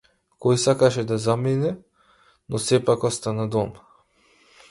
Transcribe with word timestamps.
Тој 0.43 0.55
сакаше 0.61 1.03
да 1.11 1.17
замине 1.25 1.73
но 2.55 2.61
сепак 2.69 3.07
остана 3.13 3.49
дома. 3.57 3.87